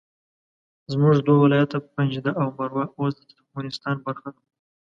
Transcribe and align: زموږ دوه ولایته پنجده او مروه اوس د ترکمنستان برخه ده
زموږ 0.91 1.15
دوه 1.27 1.39
ولایته 1.41 1.77
پنجده 1.93 2.31
او 2.41 2.47
مروه 2.57 2.85
اوس 2.99 3.13
د 3.17 3.21
ترکمنستان 3.37 3.95
برخه 4.05 4.29
ده 4.35 4.41